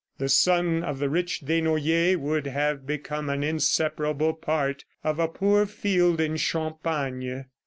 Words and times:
The 0.17 0.29
son 0.29 0.81
of 0.83 0.97
the 0.97 1.11
rich 1.11 1.41
Desnoyers 1.41 2.17
would 2.17 2.47
have 2.47 2.87
become 2.87 3.29
an 3.29 3.43
inseparable 3.43 4.33
part 4.33 4.83
of 5.03 5.19
a 5.19 5.27
poor 5.27 5.67
field 5.67 6.19
in 6.19 6.37
Champagne. 6.37 7.45